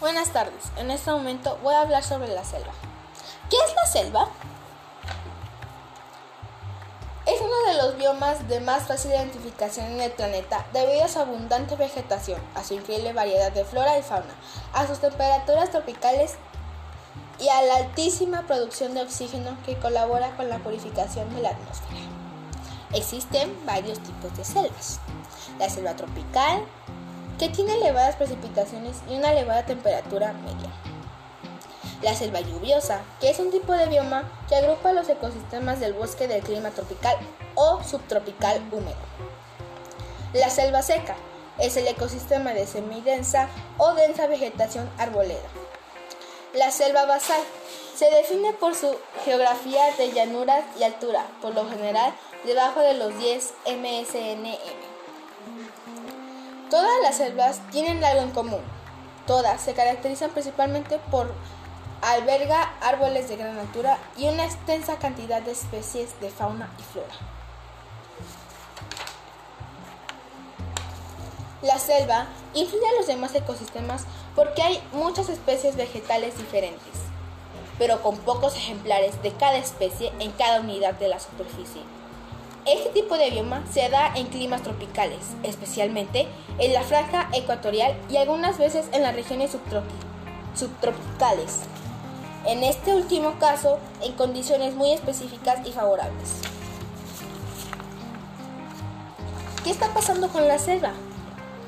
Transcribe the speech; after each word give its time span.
Buenas 0.00 0.30
tardes. 0.32 0.72
En 0.78 0.90
este 0.90 1.10
momento 1.10 1.58
voy 1.62 1.74
a 1.74 1.82
hablar 1.82 2.02
sobre 2.02 2.28
la 2.28 2.42
selva. 2.42 2.72
¿Qué 3.50 3.56
es 3.56 3.74
la 3.74 3.86
selva? 3.86 4.28
Es 7.26 7.38
uno 7.38 7.70
de 7.70 7.82
los 7.82 7.98
biomas 7.98 8.48
de 8.48 8.60
más 8.60 8.84
fácil 8.84 9.10
identificación 9.10 9.84
en 9.88 10.00
el 10.00 10.12
planeta 10.12 10.64
debido 10.72 11.04
a 11.04 11.08
su 11.08 11.18
abundante 11.18 11.76
vegetación, 11.76 12.40
a 12.54 12.64
su 12.64 12.72
increíble 12.72 13.12
variedad 13.12 13.52
de 13.52 13.66
flora 13.66 13.98
y 13.98 14.02
fauna, 14.02 14.34
a 14.72 14.86
sus 14.86 15.00
temperaturas 15.00 15.70
tropicales 15.70 16.36
y 17.38 17.50
a 17.50 17.60
la 17.60 17.76
altísima 17.76 18.46
producción 18.46 18.94
de 18.94 19.02
oxígeno 19.02 19.54
que 19.66 19.78
colabora 19.78 20.34
con 20.34 20.48
la 20.48 20.60
purificación 20.60 21.28
de 21.34 21.42
la 21.42 21.50
atmósfera. 21.50 22.00
Existen 22.94 23.54
varios 23.66 23.98
tipos 24.00 24.34
de 24.34 24.44
selvas. 24.46 24.98
La 25.58 25.68
selva 25.68 25.94
tropical, 25.94 26.64
que 27.40 27.48
tiene 27.48 27.72
elevadas 27.72 28.16
precipitaciones 28.16 28.98
y 29.08 29.16
una 29.16 29.32
elevada 29.32 29.64
temperatura 29.64 30.34
media. 30.34 30.70
La 32.02 32.14
selva 32.14 32.40
lluviosa, 32.42 33.00
que 33.18 33.30
es 33.30 33.38
un 33.38 33.50
tipo 33.50 33.72
de 33.72 33.86
bioma 33.86 34.30
que 34.46 34.56
agrupa 34.56 34.92
los 34.92 35.08
ecosistemas 35.08 35.80
del 35.80 35.94
bosque 35.94 36.28
del 36.28 36.42
clima 36.42 36.68
tropical 36.68 37.16
o 37.54 37.82
subtropical 37.82 38.60
húmedo. 38.70 38.98
La 40.34 40.50
selva 40.50 40.82
seca 40.82 41.16
es 41.58 41.78
el 41.78 41.88
ecosistema 41.88 42.52
de 42.52 42.66
semidensa 42.66 43.48
o 43.78 43.94
densa 43.94 44.26
vegetación 44.26 44.90
arboleda. 44.98 45.48
La 46.52 46.70
selva 46.70 47.06
basal 47.06 47.40
se 47.94 48.10
define 48.10 48.52
por 48.52 48.74
su 48.74 48.94
geografía 49.24 49.96
de 49.96 50.12
llanuras 50.12 50.62
y 50.78 50.82
altura, 50.82 51.26
por 51.40 51.54
lo 51.54 51.66
general 51.70 52.12
debajo 52.44 52.80
de 52.80 52.94
los 52.94 53.18
10 53.18 53.54
msnm. 53.64 54.58
Todas 56.70 57.02
las 57.02 57.16
selvas 57.16 57.60
tienen 57.72 58.04
algo 58.04 58.22
en 58.22 58.30
común. 58.30 58.60
Todas 59.26 59.60
se 59.60 59.74
caracterizan 59.74 60.30
principalmente 60.30 61.00
por 61.10 61.34
alberga 62.00 62.72
árboles 62.80 63.28
de 63.28 63.36
gran 63.36 63.58
altura 63.58 63.98
y 64.16 64.28
una 64.28 64.44
extensa 64.44 64.96
cantidad 64.96 65.42
de 65.42 65.50
especies 65.50 66.18
de 66.20 66.30
fauna 66.30 66.72
y 66.78 66.82
flora. 66.82 67.14
La 71.62 71.78
selva 71.80 72.28
influye 72.54 72.86
a 72.88 72.98
los 72.98 73.08
demás 73.08 73.34
ecosistemas 73.34 74.04
porque 74.36 74.62
hay 74.62 74.80
muchas 74.92 75.28
especies 75.28 75.76
vegetales 75.76 76.38
diferentes, 76.38 76.94
pero 77.78 78.00
con 78.00 78.16
pocos 78.18 78.54
ejemplares 78.54 79.20
de 79.22 79.32
cada 79.32 79.56
especie 79.56 80.12
en 80.20 80.30
cada 80.32 80.60
unidad 80.60 80.94
de 80.94 81.08
la 81.08 81.18
superficie. 81.18 81.82
Este 82.70 82.90
tipo 82.90 83.18
de 83.18 83.30
bioma 83.30 83.64
se 83.72 83.88
da 83.88 84.12
en 84.14 84.28
climas 84.28 84.62
tropicales, 84.62 85.18
especialmente 85.42 86.28
en 86.58 86.72
la 86.72 86.82
franja 86.82 87.28
ecuatorial 87.32 87.96
y 88.08 88.16
algunas 88.16 88.58
veces 88.58 88.86
en 88.92 89.02
las 89.02 89.12
regiones 89.12 89.50
subtropicales. 90.54 91.62
En 92.46 92.62
este 92.62 92.94
último 92.94 93.40
caso, 93.40 93.80
en 94.04 94.12
condiciones 94.12 94.76
muy 94.76 94.92
específicas 94.92 95.66
y 95.66 95.72
favorables. 95.72 96.42
¿Qué 99.64 99.70
está 99.70 99.92
pasando 99.92 100.28
con 100.28 100.46
la 100.46 100.60
selva? 100.60 100.92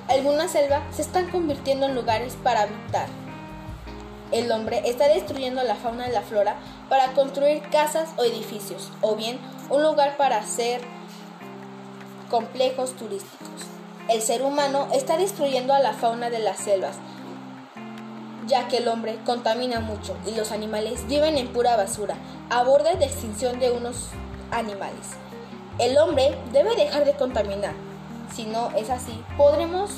Algunas 0.06 0.52
selvas 0.52 0.82
se 0.94 1.02
están 1.02 1.32
convirtiendo 1.32 1.86
en 1.86 1.96
lugares 1.96 2.38
para 2.44 2.62
habitar. 2.62 3.08
El 4.32 4.50
hombre 4.50 4.82
está 4.86 5.08
destruyendo 5.08 5.62
la 5.62 5.74
fauna 5.74 6.08
y 6.08 6.12
la 6.12 6.22
flora 6.22 6.56
para 6.88 7.12
construir 7.12 7.62
casas 7.70 8.10
o 8.16 8.24
edificios, 8.24 8.90
o 9.02 9.14
bien 9.14 9.38
un 9.68 9.82
lugar 9.82 10.16
para 10.16 10.38
hacer 10.38 10.80
complejos 12.30 12.94
turísticos. 12.94 13.48
El 14.08 14.22
ser 14.22 14.42
humano 14.42 14.88
está 14.94 15.18
destruyendo 15.18 15.74
a 15.74 15.80
la 15.80 15.92
fauna 15.92 16.30
de 16.30 16.38
las 16.38 16.56
selvas, 16.56 16.96
ya 18.46 18.68
que 18.68 18.78
el 18.78 18.88
hombre 18.88 19.18
contamina 19.26 19.80
mucho 19.80 20.16
y 20.26 20.34
los 20.34 20.50
animales 20.50 21.06
viven 21.06 21.36
en 21.36 21.52
pura 21.52 21.76
basura, 21.76 22.16
a 22.48 22.62
borde 22.62 22.96
de 22.96 23.04
extinción 23.04 23.60
de 23.60 23.70
unos 23.70 24.08
animales. 24.50 25.10
El 25.78 25.98
hombre 25.98 26.38
debe 26.52 26.74
dejar 26.74 27.04
de 27.04 27.12
contaminar. 27.12 27.74
Si 28.34 28.44
no 28.44 28.70
es 28.76 28.88
así, 28.88 29.22
podremos 29.36 29.90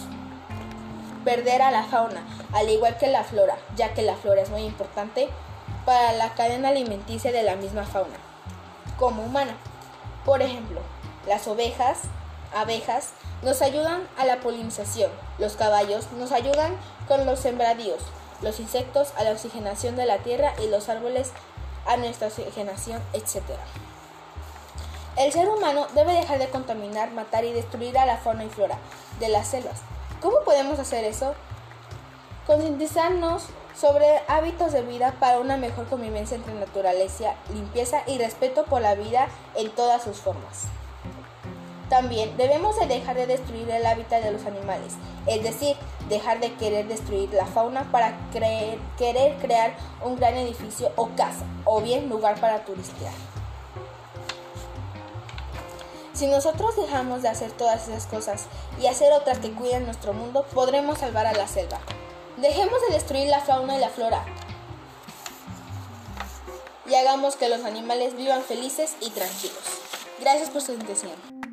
perder 1.24 1.62
a 1.62 1.70
la 1.70 1.84
fauna, 1.84 2.22
al 2.52 2.68
igual 2.68 2.96
que 2.98 3.06
la 3.06 3.24
flora, 3.24 3.56
ya 3.76 3.94
que 3.94 4.02
la 4.02 4.16
flora 4.16 4.42
es 4.42 4.50
muy 4.50 4.62
importante 4.62 5.28
para 5.84 6.12
la 6.12 6.34
cadena 6.34 6.68
alimenticia 6.68 7.32
de 7.32 7.42
la 7.42 7.56
misma 7.56 7.84
fauna, 7.84 8.16
como 8.98 9.22
humana. 9.22 9.56
Por 10.24 10.42
ejemplo, 10.42 10.80
las 11.26 11.46
ovejas, 11.48 12.00
abejas, 12.54 13.10
nos 13.42 13.62
ayudan 13.62 14.06
a 14.16 14.24
la 14.24 14.40
polinización, 14.40 15.10
los 15.38 15.56
caballos 15.56 16.10
nos 16.12 16.32
ayudan 16.32 16.76
con 17.08 17.26
los 17.26 17.40
sembradíos, 17.40 18.02
los 18.40 18.60
insectos 18.60 19.12
a 19.16 19.24
la 19.24 19.32
oxigenación 19.32 19.96
de 19.96 20.06
la 20.06 20.18
tierra 20.18 20.54
y 20.62 20.68
los 20.68 20.88
árboles 20.88 21.32
a 21.86 21.96
nuestra 21.96 22.28
oxigenación, 22.28 23.02
etc. 23.12 23.42
El 25.16 25.32
ser 25.32 25.48
humano 25.48 25.86
debe 25.94 26.12
dejar 26.12 26.38
de 26.38 26.48
contaminar, 26.48 27.10
matar 27.12 27.44
y 27.44 27.52
destruir 27.52 27.96
a 27.98 28.06
la 28.06 28.16
fauna 28.16 28.44
y 28.44 28.48
flora 28.48 28.78
de 29.20 29.28
las 29.28 29.48
selvas. 29.48 29.82
¿Cómo 30.24 30.40
podemos 30.40 30.78
hacer 30.78 31.04
eso? 31.04 31.34
Concientizarnos 32.46 33.44
sobre 33.76 34.06
hábitos 34.26 34.72
de 34.72 34.80
vida 34.80 35.14
para 35.20 35.38
una 35.38 35.58
mejor 35.58 35.86
convivencia 35.86 36.38
entre 36.38 36.54
naturaleza, 36.54 37.34
limpieza 37.52 38.00
y 38.06 38.16
respeto 38.16 38.64
por 38.64 38.80
la 38.80 38.94
vida 38.94 39.28
en 39.54 39.70
todas 39.72 40.02
sus 40.02 40.16
formas. 40.16 40.62
También 41.90 42.34
debemos 42.38 42.80
de 42.80 42.86
dejar 42.86 43.16
de 43.16 43.26
destruir 43.26 43.68
el 43.68 43.84
hábitat 43.84 44.22
de 44.22 44.32
los 44.32 44.46
animales, 44.46 44.94
es 45.26 45.42
decir, 45.42 45.76
dejar 46.08 46.40
de 46.40 46.54
querer 46.54 46.88
destruir 46.88 47.30
la 47.34 47.44
fauna 47.44 47.92
para 47.92 48.16
querer 48.32 49.36
crear 49.42 49.76
un 50.02 50.16
gran 50.16 50.38
edificio 50.38 50.90
o 50.96 51.08
casa, 51.08 51.44
o 51.66 51.82
bien 51.82 52.08
lugar 52.08 52.40
para 52.40 52.64
turistear. 52.64 53.12
Si 56.14 56.28
nosotros 56.28 56.76
dejamos 56.76 57.22
de 57.22 57.28
hacer 57.28 57.50
todas 57.50 57.88
esas 57.88 58.06
cosas 58.06 58.47
y 58.80 58.86
hacer 58.86 59.12
otras 59.12 59.41
que 59.41 59.52
cuiden 59.52 59.84
nuestro 59.84 60.12
mundo, 60.12 60.47
podremos 60.54 60.98
salvar 60.98 61.26
a 61.26 61.32
la 61.32 61.48
selva. 61.48 61.80
Dejemos 62.36 62.80
de 62.86 62.94
destruir 62.94 63.28
la 63.28 63.41
fauna 63.41 63.76
y 63.76 63.80
la 63.80 63.88
flora. 63.88 64.25
Y 66.86 66.94
hagamos 66.94 67.34
que 67.34 67.48
los 67.48 67.64
animales 67.64 68.16
vivan 68.16 68.42
felices 68.42 68.94
y 69.00 69.10
tranquilos. 69.10 69.58
Gracias 70.20 70.50
por 70.50 70.62
su 70.62 70.72
atención. 70.72 71.44